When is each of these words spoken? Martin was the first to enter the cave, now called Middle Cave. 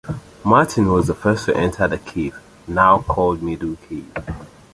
Martin 0.43 0.91
was 0.91 1.05
the 1.05 1.13
first 1.13 1.45
to 1.45 1.55
enter 1.55 1.87
the 1.87 1.99
cave, 1.99 2.35
now 2.67 3.03
called 3.07 3.43
Middle 3.43 3.75
Cave. 3.87 4.11